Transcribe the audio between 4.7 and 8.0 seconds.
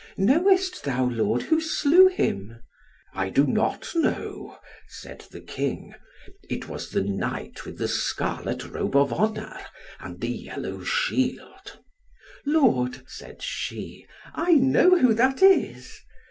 said the King. "It was the knight with the